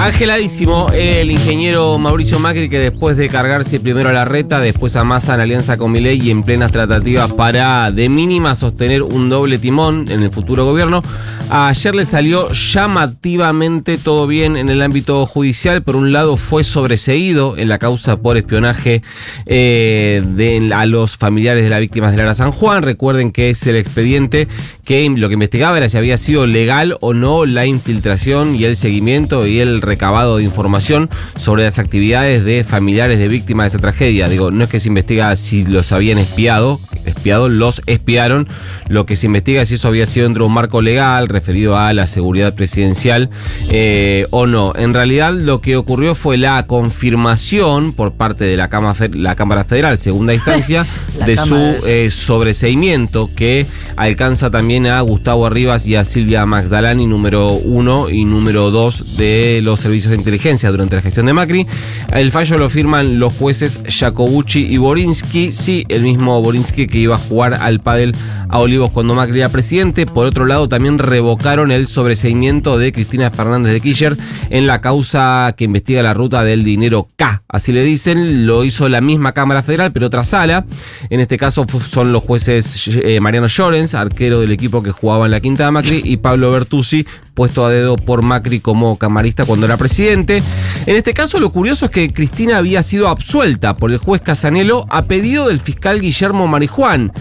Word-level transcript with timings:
Angeladísimo 0.00 0.88
el 0.94 1.30
ingeniero 1.30 1.98
Mauricio 1.98 2.38
Macri 2.38 2.70
que 2.70 2.78
después 2.78 3.18
de 3.18 3.28
cargarse 3.28 3.80
primero 3.80 4.08
a 4.08 4.12
la 4.12 4.24
reta, 4.24 4.58
después 4.58 4.96
a 4.96 5.04
Massa 5.04 5.34
en 5.34 5.42
alianza 5.42 5.76
con 5.76 5.92
Milei 5.92 6.18
y 6.22 6.30
en 6.30 6.42
plenas 6.42 6.72
tratativas 6.72 7.30
para 7.34 7.90
de 7.90 8.08
mínima 8.08 8.54
sostener 8.54 9.02
un 9.02 9.28
doble 9.28 9.58
timón 9.58 10.06
en 10.10 10.22
el 10.22 10.32
futuro 10.32 10.64
gobierno, 10.64 11.02
ayer 11.50 11.94
le 11.94 12.06
salió 12.06 12.50
llamativamente 12.50 13.98
todo 13.98 14.26
bien 14.26 14.56
en 14.56 14.70
el 14.70 14.80
ámbito 14.80 15.26
judicial. 15.26 15.82
Por 15.82 15.96
un 15.96 16.12
lado 16.12 16.38
fue 16.38 16.64
sobreseído 16.64 17.58
en 17.58 17.68
la 17.68 17.78
causa 17.78 18.16
por 18.16 18.38
espionaje 18.38 19.02
eh, 19.44 20.22
de, 20.26 20.72
a 20.74 20.86
los 20.86 21.18
familiares 21.18 21.62
de 21.62 21.68
las 21.68 21.80
víctimas 21.80 22.12
de 22.12 22.16
Lara 22.16 22.32
San 22.32 22.52
Juan. 22.52 22.82
Recuerden 22.82 23.32
que 23.32 23.50
es 23.50 23.66
el 23.66 23.76
expediente 23.76 24.48
que 24.82 25.08
lo 25.10 25.28
que 25.28 25.34
investigaba 25.34 25.76
era 25.76 25.90
si 25.90 25.98
había 25.98 26.16
sido 26.16 26.46
legal 26.46 26.96
o 27.02 27.12
no 27.12 27.44
la 27.44 27.66
infiltración 27.66 28.56
y 28.56 28.64
el 28.64 28.76
seguimiento 28.76 29.46
y 29.46 29.58
el 29.58 29.82
recabado 29.90 30.36
de 30.36 30.44
información 30.44 31.10
sobre 31.36 31.64
las 31.64 31.80
actividades 31.80 32.44
de 32.44 32.62
familiares 32.62 33.18
de 33.18 33.26
víctimas 33.26 33.64
de 33.64 33.68
esa 33.68 33.78
tragedia. 33.78 34.28
Digo, 34.28 34.52
no 34.52 34.62
es 34.62 34.70
que 34.70 34.78
se 34.78 34.86
investiga 34.86 35.34
si 35.34 35.64
los 35.64 35.90
habían 35.90 36.18
espiado, 36.18 36.80
espiado, 37.04 37.48
los 37.48 37.82
espiaron. 37.86 38.48
Lo 38.88 39.04
que 39.04 39.16
se 39.16 39.26
investiga 39.26 39.62
es 39.62 39.68
si 39.68 39.74
eso 39.74 39.88
había 39.88 40.06
sido 40.06 40.24
dentro 40.26 40.44
de 40.44 40.48
un 40.48 40.54
marco 40.54 40.80
legal 40.80 41.28
referido 41.28 41.76
a 41.76 41.92
la 41.92 42.06
seguridad 42.06 42.54
presidencial 42.54 43.30
eh, 43.68 44.28
o 44.30 44.46
no. 44.46 44.74
En 44.76 44.94
realidad 44.94 45.32
lo 45.32 45.60
que 45.60 45.76
ocurrió 45.76 46.14
fue 46.14 46.36
la 46.36 46.64
confirmación 46.68 47.92
por 47.92 48.12
parte 48.12 48.44
de 48.44 48.56
la 48.56 48.68
Cámara, 48.68 49.08
la 49.14 49.34
Cámara 49.34 49.64
Federal, 49.64 49.98
segunda 49.98 50.34
instancia, 50.40 50.86
de 51.26 51.36
su 51.36 51.54
eh, 51.86 52.08
sobreseimiento 52.10 53.30
que 53.34 53.66
alcanza 53.96 54.50
también 54.50 54.86
a 54.86 55.00
Gustavo 55.00 55.46
Arribas 55.46 55.86
y 55.86 55.96
a 55.96 56.04
Silvia 56.04 56.46
Magdalani, 56.46 57.06
número 57.06 57.52
uno 57.52 58.10
y 58.10 58.24
número 58.24 58.70
dos 58.70 59.16
de 59.16 59.60
los 59.62 59.80
servicios 59.80 60.10
de 60.10 60.16
inteligencia 60.16 60.70
durante 60.70 60.96
la 60.96 61.02
gestión 61.02 61.26
de 61.26 61.32
Macri. 61.32 61.66
El 62.12 62.32
fallo 62.32 62.58
lo 62.58 62.70
firman 62.70 63.18
los 63.18 63.32
jueces 63.32 63.80
Jacobucci 63.86 64.66
y 64.66 64.78
Borinsky, 64.78 65.52
sí, 65.52 65.84
el 65.88 66.02
mismo 66.02 66.40
Borinsky 66.42 66.86
que 66.86 66.98
iba 66.98 67.16
a 67.16 67.18
jugar 67.18 67.54
al 67.54 67.80
pádel 67.80 68.14
a 68.50 68.58
Olivos 68.58 68.90
cuando 68.90 69.14
Macri 69.14 69.38
era 69.38 69.48
presidente. 69.48 70.06
Por 70.06 70.26
otro 70.26 70.44
lado, 70.46 70.68
también 70.68 70.98
revocaron 70.98 71.70
el 71.70 71.86
sobreseimiento 71.86 72.78
de 72.78 72.92
Cristina 72.92 73.30
Fernández 73.30 73.72
de 73.72 73.80
Kirchner 73.80 74.16
en 74.50 74.66
la 74.66 74.80
causa 74.80 75.54
que 75.56 75.64
investiga 75.64 76.02
la 76.02 76.14
ruta 76.14 76.42
del 76.44 76.64
dinero 76.64 77.08
K, 77.16 77.42
así 77.48 77.72
le 77.72 77.84
dicen. 77.84 78.46
Lo 78.46 78.64
hizo 78.64 78.88
la 78.88 79.00
misma 79.00 79.32
Cámara 79.32 79.62
Federal, 79.62 79.92
pero 79.92 80.06
otra 80.06 80.24
sala. 80.24 80.64
En 81.10 81.18
este 81.18 81.36
caso 81.36 81.66
son 81.90 82.12
los 82.12 82.22
jueces 82.22 82.88
eh, 82.88 83.18
Mariano 83.20 83.48
Llorens, 83.48 83.96
arquero 83.96 84.40
del 84.40 84.52
equipo 84.52 84.80
que 84.82 84.92
jugaba 84.92 85.24
en 85.24 85.32
la 85.32 85.40
Quinta 85.40 85.64
de 85.64 85.72
Macri, 85.72 86.02
y 86.04 86.18
Pablo 86.18 86.52
Bertuzzi, 86.52 87.04
puesto 87.34 87.66
a 87.66 87.70
dedo 87.70 87.96
por 87.96 88.22
Macri 88.22 88.60
como 88.60 88.96
camarista 88.96 89.44
cuando 89.44 89.66
era 89.66 89.76
presidente. 89.76 90.40
En 90.86 90.96
este 90.96 91.12
caso, 91.12 91.40
lo 91.40 91.50
curioso 91.50 91.86
es 91.86 91.90
que 91.90 92.12
Cristina 92.12 92.58
había 92.58 92.82
sido 92.84 93.08
absuelta 93.08 93.76
por 93.76 93.90
el 93.90 93.98
juez 93.98 94.22
Casanelo 94.22 94.86
a 94.88 95.06
pedido 95.06 95.48
del 95.48 95.58
fiscal 95.58 96.00
Guillermo 96.00 96.46
Marijuán 96.46 97.12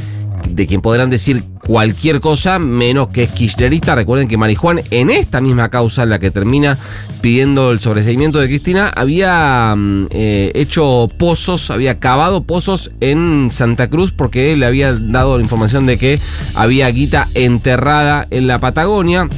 de 0.50 0.68
quien 0.68 0.82
podrán 0.82 1.10
decir 1.10 1.44
cualquier 1.70 2.20
cosa 2.20 2.58
menos 2.58 3.10
que 3.10 3.22
es 3.22 3.30
kirchnerista. 3.30 3.94
Recuerden 3.94 4.28
que 4.28 4.38
Marijuán, 4.38 4.82
en 4.90 5.12
esta 5.12 5.40
misma 5.40 5.70
causa, 5.70 6.02
en 6.02 6.10
la 6.10 6.18
que 6.18 6.32
termina 6.32 6.80
pidiendo 7.22 7.70
el 7.70 7.80
sobreseimiento 7.80 8.40
de 8.40 8.48
Cristina, 8.48 8.92
había 8.96 9.76
mm, 9.78 10.08
eh, 10.10 10.52
hecho 10.56 11.08
pozos, 11.20 11.70
había 11.70 12.00
cavado 12.00 12.42
pozos 12.42 12.90
en 13.02 13.50
Santa 13.52 13.88
Cruz 13.88 14.12
porque 14.12 14.58
le 14.58 14.66
había 14.66 14.94
dado 14.94 15.38
la 15.38 15.44
información 15.44 15.86
de 15.86 16.00
que 16.00 16.20
había 16.56 16.90
guita 16.90 17.28
enterrada 17.36 18.26
en 18.32 18.48
la 18.48 18.58
Patagonia. 18.58 19.30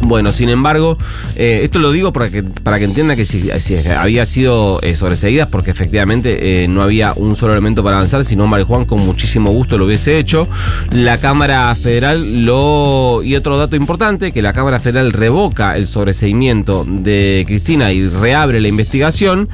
Bueno, 0.00 0.32
sin 0.32 0.48
embargo, 0.48 0.96
eh, 1.36 1.60
esto 1.64 1.78
lo 1.78 1.90
digo 1.90 2.12
para 2.12 2.30
que, 2.30 2.42
para 2.42 2.78
que 2.78 2.84
entienda 2.84 3.16
que 3.16 3.24
si, 3.24 3.50
había 3.90 4.24
sido 4.24 4.80
eh, 4.82 4.96
sobreseídas, 4.96 5.48
porque 5.48 5.70
efectivamente 5.70 6.64
eh, 6.64 6.68
no 6.68 6.82
había 6.82 7.12
un 7.14 7.36
solo 7.36 7.52
elemento 7.52 7.82
para 7.82 7.96
avanzar, 7.96 8.24
sino 8.24 8.46
María 8.46 8.64
Juan 8.64 8.84
con 8.84 9.04
muchísimo 9.04 9.50
gusto 9.50 9.76
lo 9.76 9.86
hubiese 9.86 10.18
hecho. 10.18 10.48
La 10.92 11.18
Cámara 11.18 11.74
Federal 11.74 12.44
lo. 12.44 13.22
Y 13.24 13.34
otro 13.36 13.58
dato 13.58 13.76
importante, 13.76 14.32
que 14.32 14.40
la 14.40 14.52
Cámara 14.52 14.80
Federal 14.80 15.12
revoca 15.12 15.76
el 15.76 15.86
sobreseimiento 15.86 16.84
de 16.88 17.44
Cristina 17.46 17.92
y 17.92 18.08
reabre 18.08 18.60
la 18.60 18.68
investigación 18.68 19.48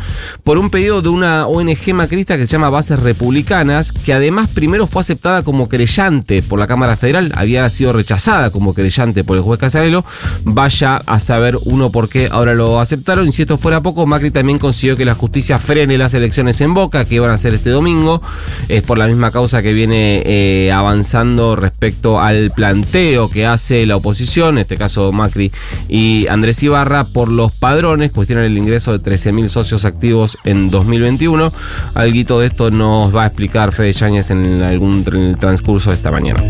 por 0.45 0.59
un 0.59 0.71
pedido 0.71 1.03
de 1.03 1.09
una 1.09 1.47
ONG 1.47 1.95
macrista 1.95 2.37
que 2.37 2.47
se 2.47 2.53
llama 2.53 2.71
Bases 2.71 3.01
Republicanas, 3.01 3.93
que 3.93 4.13
además 4.13 4.49
primero 4.53 4.87
fue 4.87 5.01
aceptada 5.01 5.43
como 5.43 5.69
creyente 5.69 6.43
por 6.43 6.59
la 6.59 6.67
Cámara 6.67 6.97
Federal, 6.97 7.33
había 7.35 7.69
sido 7.71 7.93
rechazada 7.93 8.51
como 8.51 8.75
creyente 8.75 9.25
por 9.25 9.37
el 9.37 9.43
juez 9.43 9.59
Casarelo 9.59 10.05
Vaya 10.45 10.97
a 11.07 11.19
saber 11.19 11.59
uno 11.65 11.91
por 11.91 12.09
qué 12.09 12.29
ahora 12.31 12.55
lo 12.55 12.81
aceptaron. 12.81 13.29
Y 13.29 13.33
si 13.33 13.43
esto 13.43 13.59
fuera 13.59 13.81
poco, 13.81 14.07
Macri 14.07 14.31
también 14.31 14.59
consiguió 14.59 14.97
que 14.97 15.05
la 15.05 15.15
justicia 15.15 15.59
frene 15.59 15.99
las 15.99 16.15
elecciones 16.15 16.61
en 16.61 16.75
Boca, 16.75 17.05
que 17.05 17.17
iban 17.17 17.31
a 17.31 17.37
ser 17.37 17.55
este 17.55 17.71
domingo. 17.71 18.23
Es 18.69 18.83
por 18.83 18.99
la 18.99 19.07
misma 19.07 19.31
causa 19.31 19.63
que 19.63 19.73
viene 19.73 20.23
eh, 20.25 20.73
avanzando 20.73 21.57
respecto 21.57 22.21
al 22.21 22.51
planteo 22.51 23.31
que 23.31 23.47
hace 23.47 23.87
la 23.87 23.97
oposición, 23.97 24.57
en 24.57 24.63
este 24.63 24.77
caso 24.77 25.13
Macri 25.13 25.53
y 25.89 26.27
Andrés 26.27 26.63
Ibarra, 26.63 27.05
por 27.05 27.29
los 27.29 27.53
padrones, 27.53 28.11
cuestionan 28.13 28.45
el 28.45 28.59
ingreso 28.59 28.97
de 28.97 29.05
13.000 29.05 29.49
socios 29.49 29.85
activos 29.85 30.39
en 30.45 30.71
2021. 30.71 31.53
Alguito 31.95 32.41
de 32.41 32.47
esto 32.47 32.71
nos 32.71 33.15
va 33.15 33.25
a 33.25 33.27
explicar 33.27 33.73
Fede 33.73 33.93
Yáñez 33.93 34.31
en 34.31 34.63
algún 34.63 35.05
transcurso 35.39 35.91
de 35.91 35.97
esta 35.97 36.11
mañana. 36.11 36.43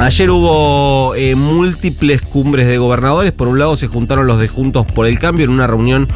Ayer 0.00 0.30
hubo 0.30 1.14
eh, 1.14 1.34
múltiples 1.34 2.20
cumbres 2.22 2.66
de 2.66 2.78
gobernadores. 2.78 3.32
Por 3.32 3.48
un 3.48 3.58
lado 3.58 3.76
se 3.76 3.86
juntaron 3.86 4.26
los 4.26 4.40
de 4.40 4.48
Juntos 4.48 4.86
por 4.86 5.06
el 5.06 5.18
Cambio 5.18 5.44
en 5.44 5.50
una 5.50 5.66
reunión 5.66 6.08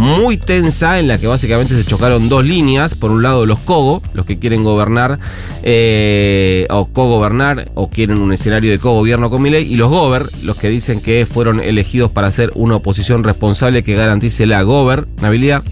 muy 0.00 0.38
tensa 0.38 0.98
en 0.98 1.08
la 1.08 1.18
que 1.18 1.26
básicamente 1.26 1.76
se 1.76 1.84
chocaron 1.84 2.30
dos 2.30 2.44
líneas. 2.44 2.94
Por 2.94 3.10
un 3.10 3.22
lado 3.22 3.44
los 3.44 3.58
Cogo, 3.58 4.02
los 4.14 4.24
que 4.24 4.38
quieren 4.38 4.64
gobernar 4.64 5.18
eh, 5.62 6.66
o 6.70 6.86
co-gobernar 6.86 7.70
o 7.74 7.90
quieren 7.90 8.18
un 8.18 8.32
escenario 8.32 8.70
de 8.70 8.78
co-gobierno 8.78 9.28
con 9.28 9.42
Milei. 9.42 9.70
Y 9.70 9.76
los 9.76 9.90
Gober, 9.90 10.30
los 10.42 10.56
que 10.56 10.70
dicen 10.70 11.00
que 11.00 11.26
fueron 11.30 11.60
elegidos 11.60 12.10
para 12.10 12.30
ser 12.32 12.50
una 12.54 12.76
oposición 12.76 13.24
responsable 13.24 13.84
que 13.84 13.94
garantice 13.94 14.46
la 14.46 14.62
gobernabilidad. 14.62 15.62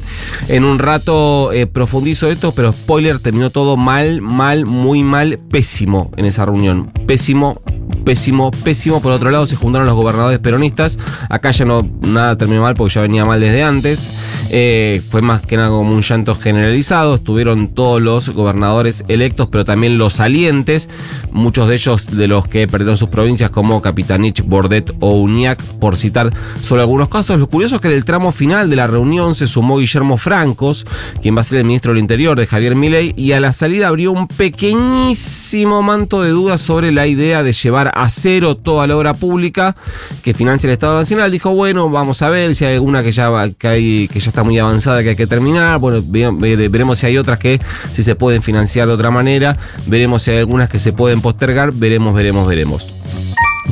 En 0.48 0.64
un 0.64 0.78
rato 0.78 1.50
eh, 1.52 1.66
profundizo 1.66 2.30
esto, 2.30 2.52
pero 2.52 2.72
spoiler, 2.72 3.20
terminó 3.20 3.48
todo 3.48 3.78
mal, 3.78 4.20
mal, 4.20 4.66
muy 4.66 5.02
mal, 5.02 5.38
pésimo 5.50 6.10
en 6.18 6.26
esa 6.26 6.44
reunión. 6.44 6.92
Pésimo 7.06 7.62
pésimo, 8.08 8.50
pésimo. 8.50 9.02
Por 9.02 9.12
otro 9.12 9.30
lado, 9.30 9.46
se 9.46 9.54
juntaron 9.54 9.86
los 9.86 9.94
gobernadores 9.94 10.38
peronistas. 10.38 10.98
Acá 11.28 11.50
ya 11.50 11.66
no 11.66 11.86
nada 12.00 12.38
terminó 12.38 12.62
mal 12.62 12.72
porque 12.74 12.94
ya 12.94 13.02
venía 13.02 13.26
mal 13.26 13.38
desde 13.38 13.62
antes. 13.62 14.08
Eh, 14.48 15.02
fue 15.10 15.20
más 15.20 15.42
que 15.42 15.58
nada 15.58 15.68
como 15.68 15.90
un 15.90 16.00
llanto 16.00 16.34
generalizado. 16.34 17.16
Estuvieron 17.16 17.68
todos 17.68 18.00
los 18.00 18.30
gobernadores 18.30 19.04
electos, 19.08 19.48
pero 19.52 19.66
también 19.66 19.98
los 19.98 20.14
salientes. 20.14 20.88
Muchos 21.32 21.68
de 21.68 21.74
ellos 21.74 22.06
de 22.10 22.28
los 22.28 22.48
que 22.48 22.66
perdieron 22.66 22.96
sus 22.96 23.10
provincias, 23.10 23.50
como 23.50 23.82
Capitanich, 23.82 24.42
Bordet 24.42 24.90
o 25.00 25.20
Uñac, 25.20 25.62
por 25.62 25.98
citar 25.98 26.32
solo 26.62 26.80
algunos 26.80 27.10
casos. 27.10 27.38
Lo 27.38 27.46
curioso 27.46 27.76
es 27.76 27.82
que 27.82 27.88
en 27.88 27.94
el 27.94 28.06
tramo 28.06 28.32
final 28.32 28.70
de 28.70 28.76
la 28.76 28.86
reunión 28.86 29.34
se 29.34 29.46
sumó 29.46 29.76
Guillermo 29.76 30.16
Francos, 30.16 30.86
quien 31.20 31.36
va 31.36 31.42
a 31.42 31.44
ser 31.44 31.58
el 31.58 31.64
ministro 31.66 31.92
del 31.92 32.00
Interior 32.00 32.38
de 32.38 32.46
Javier 32.46 32.74
Milei, 32.74 33.12
y 33.18 33.32
a 33.32 33.40
la 33.40 33.52
salida 33.52 33.88
abrió 33.88 34.12
un 34.12 34.28
pequeñísimo 34.28 35.82
manto 35.82 36.22
de 36.22 36.30
dudas 36.30 36.62
sobre 36.62 36.90
la 36.90 37.06
idea 37.06 37.42
de 37.42 37.52
llevar 37.52 37.92
a 38.02 38.08
cero 38.08 38.56
toda 38.56 38.86
la 38.86 38.96
obra 38.96 39.14
pública 39.14 39.76
que 40.22 40.34
financia 40.34 40.66
el 40.68 40.72
Estado 40.72 40.94
Nacional. 40.94 41.30
Dijo, 41.30 41.50
bueno, 41.50 41.90
vamos 41.90 42.22
a 42.22 42.28
ver 42.28 42.54
si 42.54 42.64
hay 42.64 42.74
alguna 42.74 43.02
que 43.02 43.12
ya, 43.12 43.30
que 43.58 44.08
ya 44.08 44.28
está 44.28 44.42
muy 44.42 44.58
avanzada 44.58 45.02
que 45.02 45.10
hay 45.10 45.16
que 45.16 45.26
terminar. 45.26 45.78
Bueno, 45.78 46.02
veremos 46.06 46.98
si 46.98 47.06
hay 47.06 47.18
otras 47.18 47.38
que 47.38 47.60
si 47.92 48.02
se 48.02 48.14
pueden 48.14 48.42
financiar 48.42 48.86
de 48.86 48.94
otra 48.94 49.10
manera. 49.10 49.56
Veremos 49.86 50.22
si 50.22 50.30
hay 50.30 50.38
algunas 50.38 50.68
que 50.68 50.78
se 50.78 50.92
pueden 50.92 51.20
postergar. 51.20 51.72
Veremos, 51.72 52.14
veremos, 52.14 52.46
veremos. 52.46 52.97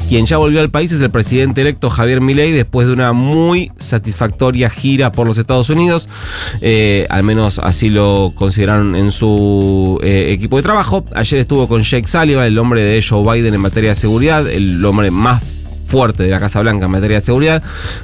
Quien 0.09 0.25
ya 0.25 0.37
volvió 0.37 0.61
al 0.61 0.71
país 0.71 0.93
es 0.93 1.01
el 1.01 1.11
presidente 1.11 1.63
electo 1.63 1.91
Javier 1.91 2.21
Milei 2.21 2.53
después 2.53 2.87
de 2.87 2.93
una 2.93 3.13
muy 3.13 3.73
satisfactoria 3.79 4.71
gira 4.71 5.11
por 5.11 5.27
los 5.27 5.37
Estados 5.37 5.69
Unidos. 5.69 6.09
Eh, 6.61 7.09
al 7.11 7.25
menos 7.25 7.59
así 7.59 7.91
lo 7.91 8.33
consideraron 8.37 8.95
en 8.95 9.11
su 9.11 9.99
eh, 10.05 10.29
equipo 10.31 10.59
de 10.59 10.63
trabajo. 10.63 11.05
Ayer 11.13 11.41
estuvo 11.41 11.67
con 11.67 11.83
Jake 11.83 12.07
Sullivan, 12.07 12.45
el 12.45 12.59
hombre 12.59 12.83
de 12.83 13.03
Joe 13.03 13.25
Biden 13.25 13.55
en 13.55 13.61
materia 13.61 13.91
de 13.91 13.95
seguridad, 13.97 14.49
el 14.49 14.85
hombre 14.85 15.11
más 15.11 15.43
fuerte 15.87 16.25
de 16.25 16.31
la 16.31 16.41
Casa 16.41 16.61
Blanca 16.61 16.87
en 16.87 16.91
materia 16.91 17.17
de 17.17 17.21
seguridad, 17.21 17.63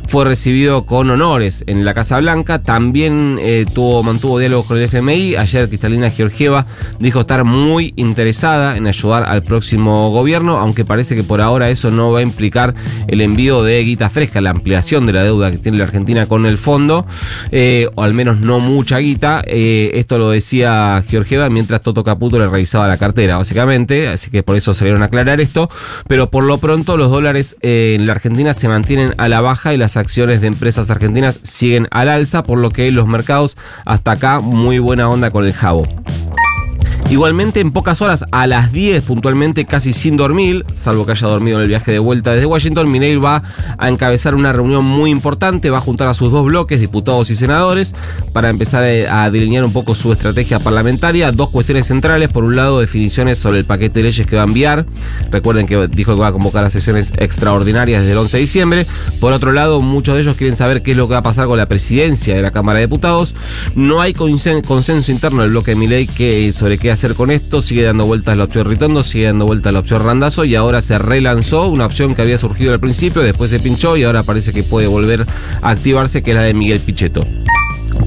fue 0.09 0.25
recibido 0.25 0.87
con 0.87 1.11
honores 1.11 1.65
en 1.67 1.85
la 1.85 1.95
Casa 1.95 2.19
Blanca. 2.21 2.61
También 2.61 3.39
eh, 3.41 3.67
tuvo, 3.73 4.03
mantuvo 4.03 4.39
diálogo 4.39 4.65
con 4.65 4.79
el 4.79 4.85
FMI. 4.85 5.37
Ayer 5.37 5.69
Cristalina 5.69 6.11
Georgieva 6.11 6.67
dijo 6.99 7.21
estar 7.21 7.45
muy 7.45 7.93
interesada 7.97 8.77
en 8.77 8.87
ayudar 8.87 9.25
al 9.29 9.43
próximo 9.43 10.11
gobierno, 10.11 10.59
aunque 10.59 10.85
parece 10.85 11.15
que 11.15 11.23
por 11.23 11.41
ahora 11.41 11.71
eso 11.71 11.91
no 11.91 12.13
va 12.13 12.21
a 12.21 12.23
implicar 12.23 12.75
el 13.09 13.21
envío 13.21 13.63
de 13.63 13.83
guita 13.83 14.11
fresca, 14.11 14.41
la 14.41 14.51
ampliación 14.51 15.07
de 15.07 15.13
la 15.13 15.23
deuda 15.23 15.51
que 15.51 15.59
tiene 15.59 15.79
la 15.79 15.85
Argentina 15.85 16.27
con 16.27 16.47
el 16.47 16.59
fondo, 16.59 17.07
eh, 17.51 17.89
o 17.95 18.03
al 18.03 18.15
menos 18.15 18.39
no 18.41 18.61
mucha 18.61 18.99
guita. 18.99 19.43
Eh, 19.47 19.91
esto 19.95 20.19
lo 20.19 20.31
decía 20.31 21.05
Georgieva 21.09 21.49
mientras 21.49 21.81
Toto 21.81 22.05
Caputo 22.05 22.39
le 22.39 22.49
revisaba 22.49 22.89
la 22.89 22.97
cartera, 22.97 23.39
básicamente, 23.39 24.09
así 24.09 24.31
que 24.31 24.43
por 24.43 24.57
eso 24.57 24.75
salieron 24.75 25.03
a 25.03 25.07
aclarar 25.07 25.41
esto. 25.41 25.69
Pero 26.09 26.31
por 26.31 26.45
lo 26.45 26.59
pronto 26.59 26.97
los 26.97 27.11
dólares 27.11 27.57
en 27.73 28.07
la 28.07 28.13
Argentina 28.13 28.55
se 28.55 28.69
mantienen 28.69 29.15
a 29.19 29.29
la 29.29 29.41
baja 29.41 29.75
y 29.75 29.77
las 29.77 29.97
acciones 29.97 30.41
de 30.41 30.47
empresas 30.47 30.91
argentinas 30.91 31.41
siguen 31.43 31.89
al 31.91 32.09
alza, 32.09 32.45
por 32.45 32.59
lo 32.59 32.71
que 32.71 32.91
los 32.91 33.07
mercados 33.07 33.57
hasta 33.85 34.13
acá 34.13 34.41
muy 34.41 34.79
buena 34.79 35.09
onda 35.09 35.31
con 35.31 35.45
el 35.45 35.53
jabo. 35.53 35.85
Igualmente, 37.13 37.61
en 37.61 37.73
pocas 37.73 38.01
horas, 38.01 38.25
a 38.33 38.47
las 38.47 38.73
10 38.73 39.03
puntualmente, 39.03 39.67
casi 39.67 39.93
sin 39.93 40.17
dormir, 40.17 40.65
salvo 40.73 41.05
que 41.05 41.13
haya 41.13 41.29
dormido 41.29 41.59
en 41.59 41.65
el 41.65 41.69
viaje 41.69 41.93
de 41.93 41.99
vuelta 41.99 42.33
desde 42.33 42.47
Washington, 42.47 42.91
Minei 42.91 43.17
va 43.17 43.43
a 43.77 43.91
encabezar 43.91 44.35
una 44.35 44.51
reunión 44.51 44.87
muy 44.87 45.11
importante, 45.11 45.69
va 45.69 45.77
a 45.77 45.83
juntar 45.83 46.09
a 46.09 46.15
sus 46.15 46.33
dos 46.33 46.47
bloques, 46.47 46.81
diputados 46.81 47.29
y 47.29 47.37
senadores, 47.37 47.95
para 48.33 48.49
empezar 48.49 48.83
a 49.11 49.31
delinear 49.31 49.63
un 49.63 49.75
poco 49.75 49.95
su 49.95 50.11
estrategia 50.11 50.59
parlamentaria. 50.59 51.33
Dos 51.33 51.51
cuestiones 51.51 51.87
centrales, 51.87 52.31
por 52.31 52.45
un 52.45 52.57
lado, 52.57 52.81
definiciones 52.81 53.39
sobre 53.39 53.59
el 53.59 53.67
paquete 53.67 53.99
de 53.99 54.05
leyes 54.05 54.27
que 54.27 54.37
va 54.37 54.45
a 54.45 54.47
enviar. 54.47 54.87
Recuerden 55.31 55.67
que 55.67 55.89
dijo 55.89 56.15
que 56.15 56.21
va 56.23 56.29
a 56.29 56.33
convocar 56.33 56.65
a 56.65 56.71
sesiones 56.71 57.13
extraordinarias 57.19 58.01
desde 58.01 58.13
el 58.13 58.19
11 58.21 58.39
de 58.39 58.41
diciembre. 58.41 58.87
Por 59.21 59.35
otro 59.35 59.53
lado, 59.53 59.83
muchos 59.83 60.15
de 60.15 60.23
ellos 60.23 60.39
quieren 60.39 60.57
saber 60.57 60.81
qué 60.81 60.93
es 60.93 60.97
lo 60.97 61.09
que 61.09 61.13
va 61.13 61.19
a 61.19 61.23
pasar 61.23 61.47
con 61.47 61.59
la 61.59 61.67
presidencia 61.67 62.35
de 62.35 62.41
la 62.41 62.53
Cámara 62.53 62.79
de 62.79 62.87
Diputados. 62.87 63.35
No 63.75 64.01
hay 64.01 64.15
consenso 64.15 65.13
interno 65.13 65.43
del 65.43 65.51
bloque 65.51 65.73
de 65.73 65.77
Milei 65.77 66.07
que, 66.07 66.55
sobre 66.57 66.79
qué 66.79 66.91
hacer 66.91 67.02
con 67.11 67.31
esto, 67.33 67.61
sigue 67.61 67.83
dando 67.83 68.07
vueltas 68.07 68.37
la 68.37 68.45
opción 68.45 68.69
Ritondo, 68.69 69.03
sigue 69.03 69.27
dando 69.27 69.45
vueltas 69.45 69.73
la 69.73 69.81
opción 69.81 70.05
Randazo 70.05 70.45
y 70.45 70.55
ahora 70.55 70.81
se 70.81 70.99
relanzó 70.99 71.69
una 71.69 71.85
opción 71.85 72.15
que 72.15 72.23
había 72.23 72.39
surgido 72.39 72.73
al 72.73 72.81
principio, 72.81 73.23
después 73.23 73.51
se 73.51 73.59
pinchó 73.59 73.97
y 73.97 74.05
ahora 74.05 74.23
parece 74.23 74.53
que 74.53 74.63
puede 74.63 74.87
volver 74.87 75.27
a 75.61 75.71
activarse, 75.71 76.23
que 76.23 76.31
es 76.31 76.37
la 76.37 76.43
de 76.43 76.55
Miguel 76.55 76.81
Pichetto. 76.81 77.23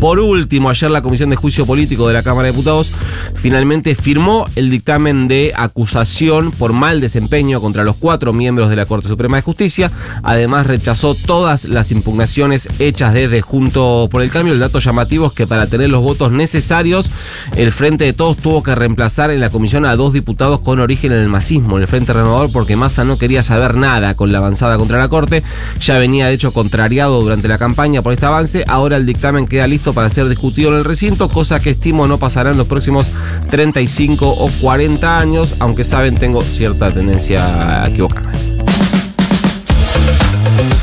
Por 0.05 0.19
último, 0.19 0.69
ayer 0.69 0.91
la 0.91 1.01
Comisión 1.01 1.31
de 1.31 1.35
Juicio 1.35 1.65
Político 1.65 2.07
de 2.07 2.13
la 2.13 2.21
Cámara 2.21 2.45
de 2.45 2.51
Diputados 2.51 2.91
finalmente 3.37 3.95
firmó 3.95 4.45
el 4.55 4.69
dictamen 4.69 5.27
de 5.27 5.51
acusación 5.55 6.51
por 6.51 6.73
mal 6.73 7.01
desempeño 7.01 7.59
contra 7.59 7.83
los 7.83 7.95
cuatro 7.95 8.31
miembros 8.31 8.69
de 8.69 8.75
la 8.75 8.85
Corte 8.85 9.07
Suprema 9.07 9.37
de 9.37 9.41
Justicia. 9.41 9.89
Además, 10.21 10.67
rechazó 10.67 11.15
todas 11.15 11.65
las 11.65 11.91
impugnaciones 11.91 12.69
hechas 12.77 13.15
desde 13.15 13.41
Junto 13.41 14.07
por 14.11 14.21
el 14.21 14.29
Cambio. 14.29 14.53
El 14.53 14.59
dato 14.59 14.77
llamativo 14.77 15.25
es 15.25 15.33
que 15.33 15.47
para 15.47 15.65
tener 15.65 15.89
los 15.89 16.03
votos 16.03 16.31
necesarios, 16.31 17.09
el 17.55 17.71
Frente 17.71 18.05
de 18.05 18.13
Todos 18.13 18.37
tuvo 18.37 18.61
que 18.61 18.75
reemplazar 18.75 19.31
en 19.31 19.39
la 19.39 19.49
comisión 19.49 19.87
a 19.87 19.95
dos 19.95 20.13
diputados 20.13 20.59
con 20.59 20.79
origen 20.79 21.13
en 21.13 21.17
el 21.17 21.29
masismo, 21.29 21.77
en 21.77 21.81
el 21.81 21.87
Frente 21.87 22.13
Renovador, 22.13 22.51
porque 22.51 22.75
Massa 22.75 23.05
no 23.05 23.17
quería 23.17 23.41
saber 23.41 23.73
nada 23.73 24.13
con 24.15 24.31
la 24.31 24.37
avanzada 24.37 24.77
contra 24.77 24.99
la 24.99 25.09
Corte. 25.09 25.41
Ya 25.81 25.97
venía, 25.97 26.27
de 26.27 26.35
hecho, 26.35 26.53
contrariado 26.53 27.23
durante 27.23 27.47
la 27.47 27.57
campaña 27.57 28.03
por 28.03 28.13
este 28.13 28.27
avance. 28.27 28.63
Ahora 28.67 28.97
el 28.97 29.07
dictamen 29.07 29.47
queda 29.47 29.65
listo 29.65 29.94
para 29.95 30.11
ser 30.11 30.29
discutido 30.29 30.69
en 30.69 30.75
el 30.77 30.83
recinto, 30.83 31.29
cosa 31.29 31.59
que 31.59 31.71
estimo 31.71 32.07
no 32.07 32.19
pasará 32.19 32.51
en 32.51 32.57
los 32.57 32.67
próximos 32.67 33.09
35 33.49 34.29
o 34.29 34.51
40 34.61 35.19
años, 35.19 35.55
aunque 35.59 35.83
saben 35.83 36.15
tengo 36.15 36.41
cierta 36.43 36.91
tendencia 36.91 37.83
a 37.83 37.87
equivocarme. 37.87 38.34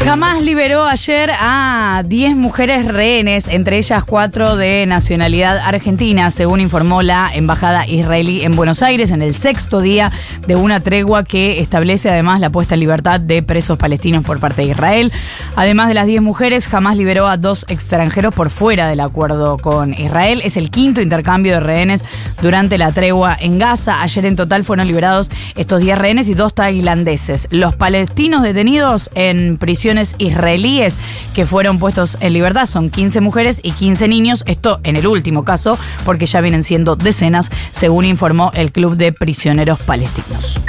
Jamás 0.04 0.42
liberó 0.42 0.84
ayer 0.84 1.30
a 1.38 2.02
10 2.04 2.34
mujeres 2.34 2.86
rehenes, 2.86 3.46
entre 3.46 3.78
ellas 3.78 4.02
4 4.02 4.56
de 4.56 4.84
nacionalidad 4.84 5.58
argentina, 5.58 6.28
según 6.30 6.60
informó 6.60 7.02
la 7.02 7.30
Embajada 7.32 7.86
israelí 7.86 8.42
en 8.42 8.56
Buenos 8.56 8.82
Aires 8.82 9.12
en 9.12 9.22
el 9.22 9.36
sexto 9.36 9.80
día 9.80 10.10
de 10.48 10.56
una 10.56 10.80
tregua 10.80 11.22
que 11.22 11.60
establece 11.60 12.10
además 12.10 12.40
la 12.40 12.50
puesta 12.50 12.74
en 12.74 12.80
libertad 12.80 13.20
de 13.20 13.44
presos 13.44 13.78
palestinos 13.78 14.24
por 14.24 14.40
parte 14.40 14.62
de 14.62 14.68
Israel. 14.68 15.12
Además 15.54 15.86
de 15.86 15.94
las 15.94 16.06
10 16.06 16.20
mujeres, 16.20 16.66
jamás 16.66 16.96
liberó 16.96 17.28
a 17.28 17.36
dos 17.36 17.64
extranjeros 17.68 18.34
por 18.34 18.50
fuera 18.50 18.88
del 18.88 19.00
acuerdo 19.00 19.56
con 19.56 19.94
Israel. 19.94 20.42
Es 20.44 20.56
el 20.56 20.70
quinto 20.70 21.00
intercambio 21.00 21.52
de 21.52 21.60
rehenes 21.60 22.04
durante 22.42 22.76
la 22.76 22.90
tregua 22.90 23.36
en 23.38 23.60
Gaza. 23.60 24.02
Ayer 24.02 24.26
en 24.26 24.34
total 24.34 24.64
fueron 24.64 24.88
liberados 24.88 25.30
estos 25.54 25.80
10 25.80 25.96
rehenes 25.96 26.28
y 26.28 26.34
dos 26.34 26.54
tailandeses. 26.54 27.46
Los 27.50 27.76
palestinos 27.76 28.42
detenidos 28.42 29.08
en 29.14 29.58
prisión 29.58 29.91
israelíes 30.18 30.98
que 31.34 31.46
fueron 31.46 31.78
puestos 31.78 32.16
en 32.20 32.32
libertad. 32.32 32.66
Son 32.66 32.90
15 32.90 33.20
mujeres 33.20 33.60
y 33.62 33.72
15 33.72 34.08
niños. 34.08 34.44
Esto 34.46 34.80
en 34.84 34.96
el 34.96 35.06
último 35.06 35.44
caso, 35.44 35.78
porque 36.04 36.26
ya 36.26 36.40
vienen 36.40 36.62
siendo 36.62 36.96
decenas, 36.96 37.50
según 37.70 38.04
informó 38.04 38.50
el 38.54 38.72
Club 38.72 38.96
de 38.96 39.12
Prisioneros 39.12 39.80
Palestinos. 39.80 40.60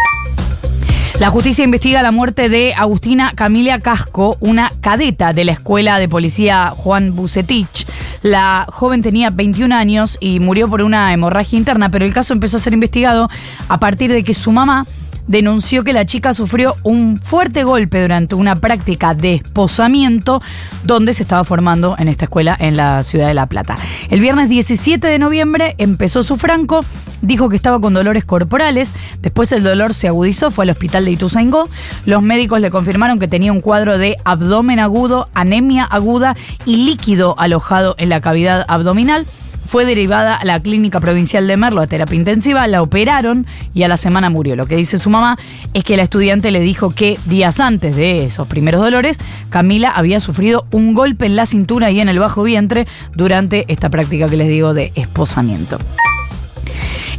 La 1.19 1.29
justicia 1.29 1.63
investiga 1.63 2.01
la 2.01 2.11
muerte 2.11 2.49
de 2.49 2.73
Agustina 2.73 3.33
Camilia 3.35 3.79
Casco, 3.79 4.35
una 4.39 4.71
cadeta 4.81 5.31
de 5.31 5.45
la 5.45 5.51
escuela 5.51 5.99
de 5.99 6.09
policía 6.09 6.73
Juan 6.75 7.15
Bucetich. 7.15 7.87
La 8.23 8.65
joven 8.67 9.03
tenía 9.03 9.29
21 9.29 9.75
años 9.75 10.17
y 10.19 10.39
murió 10.39 10.67
por 10.67 10.81
una 10.81 11.13
hemorragia 11.13 11.57
interna, 11.57 11.89
pero 11.89 12.03
el 12.03 12.13
caso 12.13 12.33
empezó 12.33 12.57
a 12.57 12.61
ser 12.61 12.73
investigado 12.73 13.29
a 13.69 13.79
partir 13.79 14.11
de 14.11 14.23
que 14.23 14.33
su 14.33 14.51
mamá 14.51 14.87
denunció 15.27 15.83
que 15.83 15.93
la 15.93 16.05
chica 16.05 16.33
sufrió 16.33 16.75
un 16.83 17.17
fuerte 17.19 17.63
golpe 17.63 18.01
durante 18.01 18.35
una 18.35 18.57
práctica 18.57 19.13
de 19.13 19.35
esposamiento 19.35 20.41
donde 20.83 21.13
se 21.13 21.23
estaba 21.23 21.43
formando 21.43 21.95
en 21.97 22.07
esta 22.07 22.25
escuela 22.25 22.55
en 22.59 22.77
la 22.77 23.03
ciudad 23.03 23.27
de 23.27 23.33
La 23.33 23.45
Plata. 23.45 23.77
El 24.09 24.19
viernes 24.19 24.49
17 24.49 25.07
de 25.07 25.19
noviembre 25.19 25.75
empezó 25.77 26.23
su 26.23 26.37
franco, 26.37 26.83
dijo 27.21 27.49
que 27.49 27.55
estaba 27.55 27.79
con 27.79 27.93
dolores 27.93 28.25
corporales, 28.25 28.93
después 29.21 29.51
el 29.51 29.63
dolor 29.63 29.93
se 29.93 30.07
agudizó, 30.07 30.51
fue 30.51 30.65
al 30.65 30.71
hospital 30.71 31.05
de 31.05 31.11
Ituzaingó, 31.11 31.69
los 32.05 32.21
médicos 32.21 32.59
le 32.59 32.69
confirmaron 32.69 33.19
que 33.19 33.27
tenía 33.27 33.51
un 33.51 33.61
cuadro 33.61 33.97
de 33.97 34.17
abdomen 34.25 34.79
agudo, 34.79 35.29
anemia 35.33 35.83
aguda 35.85 36.35
y 36.65 36.77
líquido 36.77 37.35
alojado 37.37 37.95
en 37.97 38.09
la 38.09 38.21
cavidad 38.21 38.65
abdominal 38.67 39.25
fue 39.73 39.85
derivada 39.85 40.35
a 40.35 40.45
la 40.45 40.59
clínica 40.59 40.99
provincial 40.99 41.47
de 41.47 41.57
Merlo 41.57 41.81
a 41.81 41.87
terapia 41.87 42.15
intensiva, 42.15 42.67
la 42.67 42.83
operaron 42.83 43.47
y 43.73 43.81
a 43.81 43.87
la 43.87 43.97
semana 43.97 44.29
murió. 44.29 44.55
Lo 44.55 44.67
que 44.67 44.75
dice 44.75 44.99
su 44.99 45.09
mamá 45.09 45.35
es 45.73 45.83
que 45.83 45.97
la 45.97 46.03
estudiante 46.03 46.51
le 46.51 46.59
dijo 46.59 46.91
que 46.91 47.17
días 47.25 47.59
antes 47.59 47.95
de 47.95 48.23
esos 48.23 48.47
primeros 48.47 48.81
dolores, 48.81 49.17
Camila 49.49 49.89
había 49.89 50.19
sufrido 50.19 50.67
un 50.69 50.93
golpe 50.93 51.25
en 51.25 51.35
la 51.35 51.47
cintura 51.47 51.89
y 51.89 52.01
en 52.01 52.07
el 52.07 52.19
bajo 52.19 52.43
vientre 52.43 52.85
durante 53.15 53.65
esta 53.67 53.89
práctica 53.89 54.29
que 54.29 54.37
les 54.37 54.47
digo 54.47 54.75
de 54.75 54.91
esposamiento. 54.93 55.79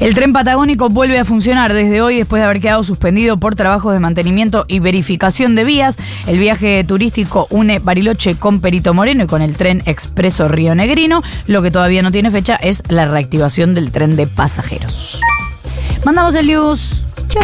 El 0.01 0.15
tren 0.15 0.33
patagónico 0.33 0.89
vuelve 0.89 1.19
a 1.19 1.25
funcionar 1.25 1.73
desde 1.73 2.03
hoy 2.03 2.19
después 2.19 2.41
de 2.41 2.47
haber 2.47 2.61
quedado 2.61 2.83
suspendido 2.83 3.39
por 3.39 3.55
trabajos 3.55 3.93
de 3.93 4.01
mantenimiento 4.01 4.65
y 4.69 4.81
verificación 4.81 5.55
de 5.55 5.65
vías. 5.65 5.97
El 6.27 6.39
viaje 6.39 6.85
turístico 6.85 7.47
une 7.51 7.79
Bariloche 7.79 8.37
con 8.37 8.61
Perito 8.61 8.93
Moreno 8.93 9.25
y 9.25 9.27
con 9.27 9.43
el 9.43 9.57
tren 9.57 9.83
expreso 9.87 10.49
Río 10.49 10.75
Negrino. 10.75 11.23
Lo 11.47 11.63
que 11.63 11.71
todavía 11.71 12.03
no 12.03 12.13
tiene 12.13 12.31
fecha 12.31 12.57
es 12.57 12.83
la 12.89 13.07
reactivación 13.07 13.75
del 13.75 13.93
tren 13.93 14.17
de 14.17 14.27
pasajeros. 14.27 15.21
Mandamos 16.05 16.35
el 16.35 16.47
news. 16.49 17.05
Chao. 17.29 17.43